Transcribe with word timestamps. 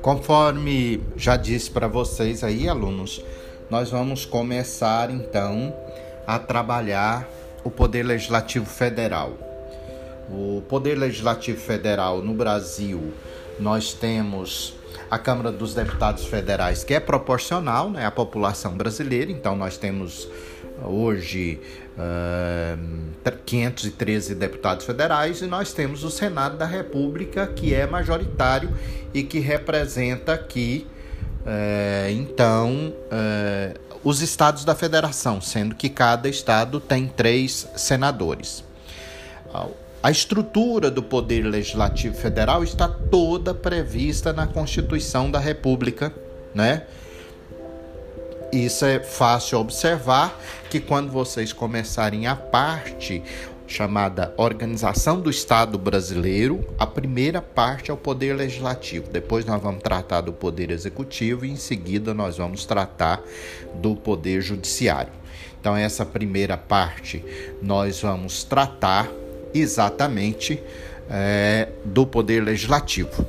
Conforme 0.00 1.02
já 1.16 1.36
disse 1.36 1.70
para 1.70 1.86
vocês 1.86 2.42
aí, 2.42 2.68
alunos, 2.68 3.22
nós 3.68 3.90
vamos 3.90 4.24
começar 4.24 5.10
então 5.10 5.74
a 6.26 6.38
trabalhar 6.38 7.28
o 7.62 7.70
Poder 7.70 8.04
Legislativo 8.04 8.64
Federal. 8.64 9.34
O 10.30 10.62
Poder 10.68 10.94
Legislativo 10.94 11.60
Federal 11.60 12.22
no 12.22 12.32
Brasil, 12.32 13.12
nós 13.60 13.92
temos 13.92 14.77
a 15.10 15.18
Câmara 15.18 15.50
dos 15.50 15.74
Deputados 15.74 16.26
Federais, 16.26 16.84
que 16.84 16.94
é 16.94 17.00
proporcional 17.00 17.90
né, 17.90 18.04
à 18.04 18.10
população 18.10 18.76
brasileira, 18.76 19.30
então 19.30 19.56
nós 19.56 19.76
temos 19.76 20.28
hoje 20.84 21.60
uh, 21.96 23.38
513 23.44 24.34
deputados 24.34 24.86
federais 24.86 25.42
e 25.42 25.46
nós 25.46 25.72
temos 25.72 26.04
o 26.04 26.10
Senado 26.10 26.56
da 26.56 26.66
República, 26.66 27.46
que 27.46 27.74
é 27.74 27.86
majoritário 27.86 28.70
e 29.12 29.22
que 29.22 29.38
representa 29.38 30.34
aqui, 30.34 30.86
uh, 31.42 32.10
então, 32.10 32.94
uh, 33.10 33.78
os 34.04 34.20
estados 34.20 34.64
da 34.64 34.74
federação, 34.74 35.40
sendo 35.40 35.74
que 35.74 35.88
cada 35.88 36.28
estado 36.28 36.80
tem 36.80 37.06
três 37.06 37.68
senadores. 37.76 38.64
A 40.00 40.12
estrutura 40.12 40.92
do 40.92 41.02
Poder 41.02 41.42
Legislativo 41.42 42.14
Federal 42.14 42.62
está 42.62 42.88
toda 42.88 43.52
prevista 43.52 44.32
na 44.32 44.46
Constituição 44.46 45.28
da 45.28 45.40
República, 45.40 46.14
né? 46.54 46.84
Isso 48.52 48.84
é 48.84 49.00
fácil 49.00 49.58
observar 49.58 50.40
que 50.70 50.78
quando 50.78 51.10
vocês 51.10 51.52
começarem 51.52 52.28
a 52.28 52.36
parte 52.36 53.22
chamada 53.66 54.32
Organização 54.36 55.20
do 55.20 55.28
Estado 55.28 55.76
Brasileiro, 55.76 56.64
a 56.78 56.86
primeira 56.86 57.42
parte 57.42 57.90
é 57.90 57.94
o 57.94 57.96
Poder 57.96 58.34
Legislativo. 58.34 59.10
Depois 59.10 59.44
nós 59.44 59.60
vamos 59.60 59.82
tratar 59.82 60.20
do 60.20 60.32
Poder 60.32 60.70
Executivo 60.70 61.44
e 61.44 61.50
em 61.50 61.56
seguida 61.56 62.14
nós 62.14 62.38
vamos 62.38 62.64
tratar 62.64 63.20
do 63.74 63.96
Poder 63.96 64.40
Judiciário. 64.40 65.12
Então 65.60 65.76
essa 65.76 66.06
primeira 66.06 66.56
parte 66.56 67.22
nós 67.60 68.00
vamos 68.00 68.44
tratar 68.44 69.10
exatamente 69.54 70.62
é, 71.10 71.68
do 71.84 72.06
Poder 72.06 72.42
Legislativo. 72.42 73.26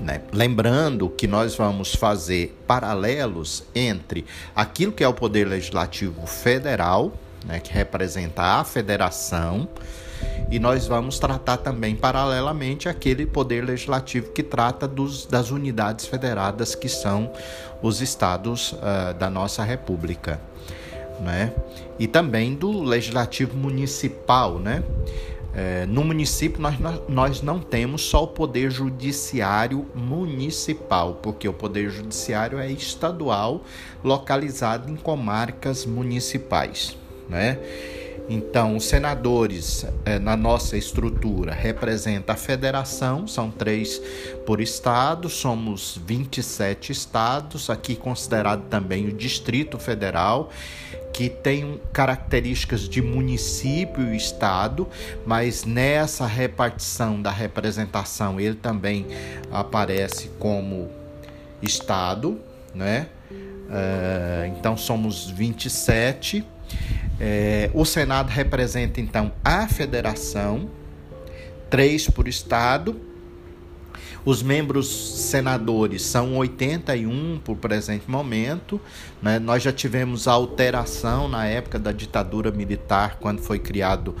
Né? 0.00 0.22
Lembrando 0.32 1.08
que 1.08 1.26
nós 1.26 1.54
vamos 1.54 1.94
fazer 1.94 2.56
paralelos 2.66 3.64
entre 3.74 4.24
aquilo 4.54 4.92
que 4.92 5.04
é 5.04 5.08
o 5.08 5.14
Poder 5.14 5.46
Legislativo 5.46 6.26
Federal, 6.26 7.12
né, 7.44 7.60
que 7.60 7.72
representa 7.72 8.42
a 8.42 8.64
federação, 8.64 9.68
e 10.50 10.58
nós 10.58 10.86
vamos 10.86 11.18
tratar 11.18 11.56
também 11.56 11.96
paralelamente 11.96 12.88
aquele 12.88 13.26
poder 13.26 13.64
legislativo 13.64 14.32
que 14.32 14.42
trata 14.42 14.86
dos, 14.86 15.26
das 15.26 15.50
unidades 15.50 16.06
federadas 16.06 16.74
que 16.74 16.88
são 16.88 17.32
os 17.80 18.00
estados 18.00 18.72
uh, 18.72 19.14
da 19.18 19.30
nossa 19.30 19.64
república, 19.64 20.40
né? 21.22 21.52
E 21.98 22.06
também 22.06 22.54
do 22.54 22.82
legislativo 22.82 23.56
municipal, 23.56 24.58
né? 24.58 24.82
É, 25.54 25.84
no 25.84 26.02
município, 26.02 26.62
nós, 26.62 26.76
nós 27.08 27.42
não 27.42 27.58
temos 27.58 28.02
só 28.02 28.24
o 28.24 28.28
poder 28.28 28.70
judiciário 28.70 29.86
municipal, 29.94 31.18
porque 31.22 31.46
o 31.46 31.52
poder 31.52 31.90
judiciário 31.90 32.58
é 32.58 32.70
estadual, 32.70 33.62
localizado 34.02 34.90
em 34.90 34.96
comarcas 34.96 35.84
municipais. 35.84 36.96
Né? 37.28 37.58
Então, 38.28 38.76
os 38.76 38.84
senadores, 38.84 39.84
é, 40.04 40.18
na 40.18 40.36
nossa 40.36 40.76
estrutura, 40.76 41.52
representa 41.52 42.32
a 42.32 42.36
federação, 42.36 43.26
são 43.26 43.50
três 43.50 44.00
por 44.46 44.60
estado, 44.60 45.28
somos 45.28 46.00
27 46.06 46.92
estados, 46.92 47.68
aqui 47.68 47.96
considerado 47.96 48.62
também 48.68 49.06
o 49.08 49.12
Distrito 49.12 49.78
Federal 49.78 50.50
que 51.12 51.28
tem 51.28 51.78
características 51.92 52.88
de 52.88 53.02
município 53.02 54.14
e 54.14 54.16
estado, 54.16 54.88
mas 55.26 55.64
nessa 55.64 56.26
repartição 56.26 57.20
da 57.20 57.30
representação 57.30 58.40
ele 58.40 58.54
também 58.54 59.06
aparece 59.50 60.30
como 60.38 60.90
estado, 61.60 62.40
né? 62.74 63.08
Uh, 63.30 64.46
então 64.58 64.76
somos 64.76 65.30
27. 65.30 66.44
É, 67.20 67.70
o 67.72 67.84
Senado 67.84 68.28
representa 68.28 69.00
então 69.00 69.32
a 69.44 69.66
federação, 69.68 70.68
três 71.70 72.08
por 72.08 72.26
estado 72.26 73.12
os 74.24 74.42
membros 74.42 74.88
senadores 74.88 76.02
são 76.02 76.36
81 76.36 77.40
por 77.44 77.56
presente 77.56 78.08
momento. 78.08 78.80
Né? 79.20 79.38
Nós 79.38 79.62
já 79.62 79.72
tivemos 79.72 80.28
alteração 80.28 81.28
na 81.28 81.46
época 81.46 81.78
da 81.78 81.90
ditadura 81.90 82.50
militar, 82.52 83.18
quando 83.20 83.40
foi 83.40 83.58
criado 83.58 84.14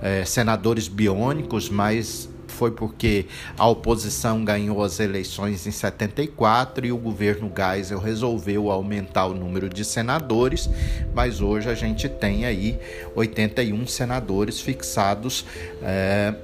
é, 0.00 0.24
senadores 0.24 0.86
biônicos, 0.86 1.68
mas 1.68 2.28
foi 2.58 2.72
porque 2.72 3.26
a 3.56 3.68
oposição 3.68 4.44
ganhou 4.44 4.82
as 4.82 4.98
eleições 4.98 5.64
em 5.64 5.70
74 5.70 6.84
e 6.84 6.90
o 6.90 6.98
governo 6.98 7.52
Geisel 7.56 8.00
resolveu 8.00 8.68
aumentar 8.68 9.26
o 9.26 9.34
número 9.34 9.68
de 9.68 9.84
senadores, 9.84 10.68
mas 11.14 11.40
hoje 11.40 11.70
a 11.70 11.74
gente 11.74 12.08
tem 12.08 12.44
aí 12.44 12.76
81 13.14 13.86
senadores 13.86 14.60
fixados 14.60 15.46
é, 15.80 16.34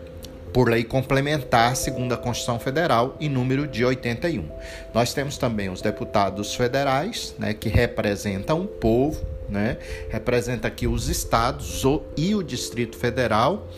por 0.53 0.69
lei 0.69 0.85
complementar, 0.85 1.75
segundo 1.75 2.15
a 2.15 2.17
Constituição 2.17 2.61
Federal, 2.61 3.17
em 3.21 3.29
número 3.29 3.67
de 3.67 3.85
81. 3.85 4.49
Nós 4.95 5.13
temos 5.13 5.37
também 5.37 5.69
os 5.69 5.83
deputados 5.83 6.55
federais, 6.55 7.35
né, 7.41 7.53
que 7.53 7.69
representam 7.69 8.61
o 8.61 8.69
povo, 8.69 9.21
né, 9.49 9.79
representa 10.09 10.69
aqui 10.69 10.87
os 10.87 11.09
estados 11.09 11.83
e 12.17 12.35
o 12.35 12.43
Distrito 12.43 12.97
Federal. 12.97 13.69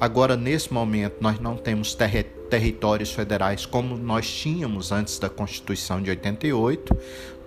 Agora, 0.00 0.36
nesse 0.36 0.72
momento, 0.72 1.16
nós 1.20 1.38
não 1.38 1.56
temos 1.56 1.94
ter 1.94 2.24
territórios 2.50 3.12
federais 3.12 3.64
como 3.64 3.96
nós 3.96 4.28
tínhamos 4.30 4.92
antes 4.92 5.18
da 5.18 5.30
Constituição 5.30 6.02
de 6.02 6.10
88, 6.10 6.96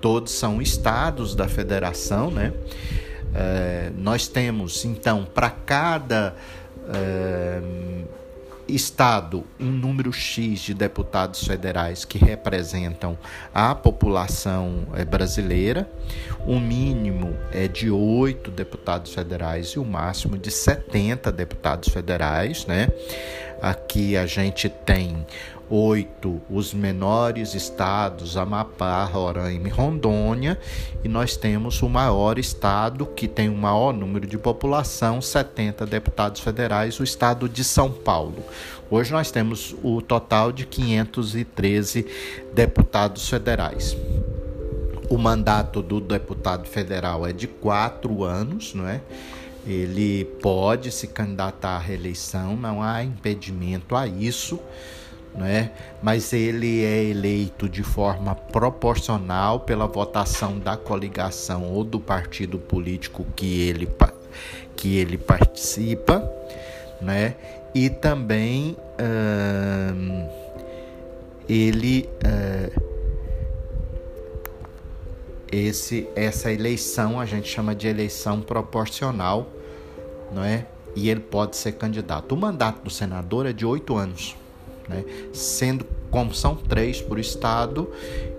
todos 0.01 0.31
são 0.31 0.61
estados 0.61 1.35
da 1.35 1.47
federação, 1.47 2.31
né? 2.31 2.53
É, 3.33 3.91
nós 3.97 4.27
temos, 4.27 4.85
então, 4.85 5.25
para 5.25 5.49
cada. 5.49 6.35
É, 6.93 7.61
Estado 8.67 9.43
um 9.59 9.65
número 9.71 10.11
X 10.11 10.59
de 10.59 10.73
deputados 10.73 11.45
federais 11.45 12.03
que 12.03 12.17
representam 12.17 13.17
a 13.53 13.75
população 13.75 14.87
eh, 14.95 15.05
brasileira, 15.05 15.89
o 16.45 16.59
mínimo 16.59 17.35
é 17.51 17.67
de 17.67 17.89
oito 17.91 18.49
deputados 18.49 19.13
federais 19.13 19.69
e 19.69 19.79
o 19.79 19.85
máximo 19.85 20.37
de 20.37 20.49
70 20.51 21.31
deputados 21.31 21.89
federais, 21.89 22.65
né? 22.65 22.87
Aqui 23.61 24.17
a 24.17 24.25
gente 24.25 24.69
tem 24.69 25.25
oito 25.69 26.41
os 26.49 26.73
menores 26.73 27.55
estados, 27.55 28.37
Amapá, 28.37 29.03
Roraima 29.03 29.67
e 29.67 29.71
Rondônia, 29.71 30.59
e 31.03 31.07
nós 31.07 31.35
temos 31.35 31.81
o 31.81 31.89
maior 31.89 32.37
estado 32.37 33.05
que 33.05 33.27
tem 33.27 33.49
o 33.49 33.55
maior 33.55 33.93
número 33.93 34.27
de 34.27 34.37
população, 34.37 35.21
70 35.21 35.85
deputados 35.85 36.41
federais, 36.41 36.99
o 36.99 37.03
estado 37.03 37.49
de 37.49 37.63
São 37.63 37.91
Paulo. 37.91 38.43
Hoje 38.89 39.11
nós 39.11 39.31
temos 39.31 39.75
o 39.83 40.01
total 40.01 40.51
de 40.51 40.65
513 40.65 42.05
deputados 42.53 43.27
federais. 43.27 43.97
O 45.09 45.17
mandato 45.17 45.81
do 45.81 45.99
deputado 45.99 46.67
federal 46.67 47.25
é 47.25 47.31
de 47.31 47.47
quatro 47.47 48.23
anos, 48.23 48.73
não 48.73 48.87
é? 48.87 49.01
Ele 49.65 50.25
pode 50.41 50.91
se 50.91 51.07
candidatar 51.07 51.75
à 51.75 51.79
reeleição, 51.79 52.55
não 52.55 52.83
há 52.83 53.03
impedimento 53.03 53.95
a 53.95 54.07
isso 54.07 54.59
né? 55.37 55.71
mas 56.01 56.31
ele 56.33 56.83
é 56.83 57.03
eleito 57.03 57.67
de 57.67 57.83
forma 57.83 58.33
proporcional 58.33 59.59
pela 59.59 59.85
votação 59.85 60.57
da 60.57 60.77
coligação 60.77 61.63
ou 61.63 61.83
do 61.83 61.99
partido 61.99 62.57
político 62.57 63.25
que 63.35 63.61
ele, 63.67 63.87
que 64.75 64.97
ele 64.97 65.17
participa, 65.17 66.27
né? 67.01 67.35
e 67.73 67.89
também 67.89 68.77
hum, 69.93 70.29
ele 71.49 72.09
esse, 75.51 76.07
essa 76.15 76.51
eleição 76.51 77.19
a 77.19 77.25
gente 77.25 77.47
chama 77.47 77.75
de 77.75 77.87
eleição 77.87 78.41
proporcional, 78.41 79.49
não 80.31 80.43
é? 80.43 80.65
E 80.95 81.09
ele 81.09 81.19
pode 81.19 81.57
ser 81.57 81.73
candidato. 81.73 82.33
O 82.33 82.37
mandato 82.37 82.81
do 82.81 82.89
senador 82.89 83.45
é 83.45 83.53
de 83.53 83.65
oito 83.65 83.95
anos 83.95 84.35
né? 84.87 85.03
sendo 85.33 85.85
como 86.11 86.33
são 86.33 86.55
três 86.55 87.01
por 87.01 87.19
estado, 87.19 87.91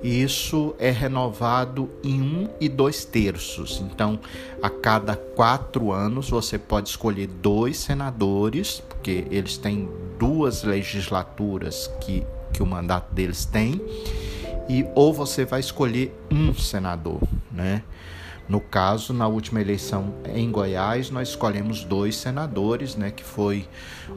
isso 0.03 0.75
é 0.79 0.91
renovado 0.91 1.91
em 2.03 2.23
um 2.23 2.49
e 2.59 2.69
dois 2.69 3.05
terços. 3.05 3.83
Então, 3.85 4.19
a 4.63 4.71
cada 4.71 5.15
quatro 5.15 5.93
anos 5.93 6.31
você 6.31 6.59
pode 6.59 6.89
escolher 6.89 7.27
dois 7.27 7.77
senadores, 7.77 8.83
porque 8.89 9.27
eles 9.31 9.59
têm 9.59 9.89
duas 10.19 10.63
legislaturas 10.63 11.91
que, 12.01 12.25
que 12.53 12.63
o 12.63 12.67
mandato 12.67 13.13
deles 13.13 13.45
tem, 13.45 13.81
e 14.77 14.87
ou 14.95 15.11
você 15.11 15.47
vai 15.47 15.61
escolher 15.61 16.15
um 16.31 16.53
senador, 16.53 17.23
né? 17.51 17.83
No 18.47 18.61
caso, 18.61 19.15
na 19.15 19.27
última 19.27 19.61
eleição 19.61 20.15
em 20.33 20.51
Goiás, 20.51 21.11
nós 21.11 21.31
escolhemos 21.31 21.83
dois 21.83 22.17
senadores, 22.17 22.95
né, 22.95 23.11
que 23.11 23.25
foi 23.25 23.67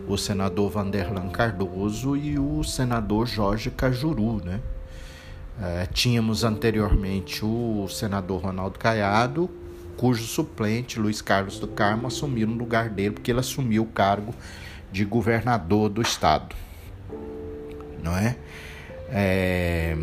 o 0.08 0.18
senador 0.18 0.70
Vanderlan 0.70 1.30
Cardoso 1.30 2.16
e 2.16 2.38
o 2.38 2.64
senador 2.64 3.26
Jorge 3.26 3.72
Cajuru, 3.72 4.44
né? 4.44 4.60
É, 5.62 5.86
tínhamos 5.88 6.44
anteriormente 6.44 7.44
o 7.44 7.88
senador 7.90 8.42
Ronaldo 8.44 8.78
Caiado, 8.78 9.50
cujo 9.98 10.24
suplente 10.24 11.00
Luiz 11.00 11.22
Carlos 11.22 11.58
do 11.58 11.68
Carmo 11.68 12.08
assumiu 12.08 12.48
no 12.48 12.56
lugar 12.56 12.90
dele, 12.90 13.12
porque 13.12 13.32
ele 13.32 13.40
assumiu 13.40 13.84
o 13.84 13.88
cargo 13.88 14.34
de 14.92 15.06
governador 15.06 15.90
do 15.90 16.02
estado, 16.02 16.56
não 18.04 18.16
é? 18.16 18.38
é 19.10 19.98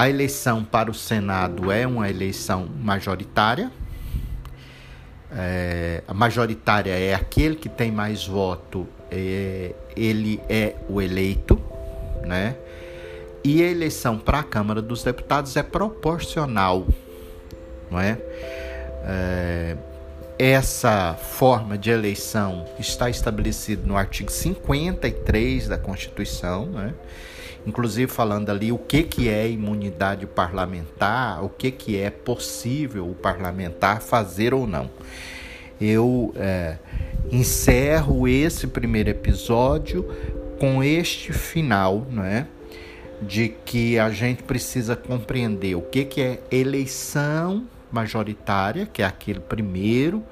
a 0.00 0.08
eleição 0.08 0.64
para 0.64 0.90
o 0.90 0.94
Senado 0.94 1.70
é 1.70 1.86
uma 1.86 2.08
eleição 2.08 2.66
majoritária. 2.80 3.70
É, 5.30 6.02
a 6.08 6.14
majoritária 6.14 6.98
é 6.98 7.12
aquele 7.12 7.54
que 7.54 7.68
tem 7.68 7.92
mais 7.92 8.26
voto, 8.26 8.88
é, 9.10 9.74
ele 9.94 10.40
é 10.48 10.74
o 10.88 11.02
eleito, 11.02 11.60
né? 12.24 12.56
E 13.44 13.62
a 13.62 13.66
eleição 13.70 14.16
para 14.18 14.38
a 14.38 14.42
Câmara 14.42 14.80
dos 14.80 15.02
Deputados 15.02 15.54
é 15.54 15.62
proporcional, 15.62 16.86
não 17.90 18.00
é? 18.00 18.18
é 19.04 19.76
essa 20.38 21.12
forma 21.12 21.76
de 21.76 21.90
eleição 21.90 22.64
está 22.78 23.10
estabelecida 23.10 23.86
no 23.86 23.98
artigo 23.98 24.32
53 24.32 25.68
da 25.68 25.76
Constituição, 25.76 26.64
né? 26.64 26.94
Inclusive 27.66 28.10
falando 28.10 28.50
ali 28.50 28.72
o 28.72 28.78
que, 28.78 29.02
que 29.02 29.28
é 29.28 29.48
imunidade 29.48 30.26
parlamentar, 30.26 31.44
o 31.44 31.48
que, 31.48 31.70
que 31.70 31.98
é 31.98 32.10
possível 32.10 33.08
o 33.08 33.14
parlamentar 33.14 34.00
fazer 34.00 34.54
ou 34.54 34.66
não. 34.66 34.90
Eu 35.80 36.32
é, 36.36 36.76
encerro 37.30 38.28
esse 38.28 38.66
primeiro 38.66 39.10
episódio 39.10 40.06
com 40.58 40.82
este 40.84 41.32
final, 41.32 42.06
não 42.10 42.24
é? 42.24 42.46
De 43.22 43.48
que 43.64 43.98
a 43.98 44.10
gente 44.10 44.42
precisa 44.42 44.96
compreender 44.96 45.74
o 45.74 45.82
que, 45.82 46.04
que 46.04 46.20
é 46.20 46.42
eleição 46.50 47.66
majoritária, 47.90 48.86
que 48.86 49.02
é 49.02 49.06
aquele 49.06 49.40
primeiro 49.40 50.22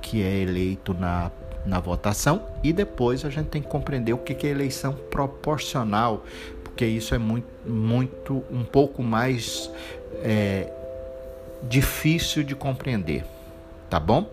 que 0.00 0.22
é 0.22 0.38
eleito 0.38 0.94
na 0.94 1.30
na 1.66 1.80
votação 1.80 2.46
e 2.62 2.72
depois 2.72 3.24
a 3.24 3.30
gente 3.30 3.48
tem 3.48 3.60
que 3.60 3.68
compreender 3.68 4.12
o 4.12 4.18
que 4.18 4.46
é 4.46 4.50
eleição 4.50 4.94
proporcional, 5.10 6.24
porque 6.62 6.86
isso 6.86 7.14
é 7.14 7.18
muito, 7.18 7.48
muito 7.68 8.44
um 8.50 8.64
pouco 8.64 9.02
mais 9.02 9.70
é, 10.22 10.72
difícil 11.62 12.44
de 12.44 12.54
compreender, 12.54 13.24
tá 13.90 13.98
bom? 13.98 14.30